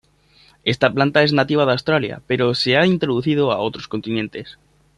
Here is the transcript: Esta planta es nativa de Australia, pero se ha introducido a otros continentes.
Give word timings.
Esta 0.63 0.91
planta 0.91 1.21
es 1.21 1.31
nativa 1.31 1.63
de 1.67 1.73
Australia, 1.73 2.23
pero 2.25 2.55
se 2.55 2.75
ha 2.75 2.87
introducido 2.87 3.51
a 3.51 3.59
otros 3.59 3.87
continentes. 3.87 4.57